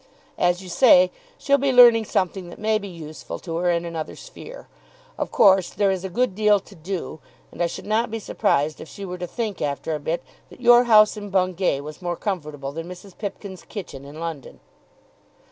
[0.39, 4.15] "As you say, she'll be learning something that may be useful to her in another
[4.15, 4.67] sphere.
[5.15, 7.19] Of course there is a good deal to do,
[7.51, 10.59] and I should not be surprised if she were to think after a bit that
[10.59, 13.15] your house in Bungay was more comfortable than Mrs.
[13.15, 14.59] Pipkin's kitchen in London."